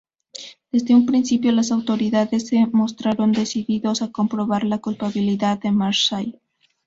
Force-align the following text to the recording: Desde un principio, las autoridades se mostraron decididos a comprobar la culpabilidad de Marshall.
Desde 0.71 0.95
un 0.95 1.05
principio, 1.05 1.51
las 1.51 1.69
autoridades 1.71 2.47
se 2.47 2.65
mostraron 2.71 3.33
decididos 3.33 4.01
a 4.01 4.11
comprobar 4.11 4.63
la 4.63 4.79
culpabilidad 4.79 5.59
de 5.59 5.71
Marshall. 5.71 6.39